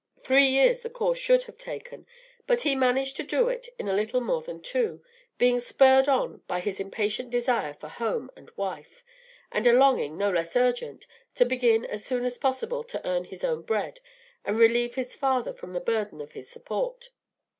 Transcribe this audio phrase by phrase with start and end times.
[0.19, 2.07] Three years the course should have taken,
[2.47, 5.03] but he managed to do it in a little more than two,
[5.37, 9.03] being spurred on by his impatient desire for home and wife,
[9.51, 13.43] and a longing, no less urgent, to begin as soon as possible to earn his
[13.43, 13.99] own bread
[14.43, 17.11] and relieve his father from the burden of his support.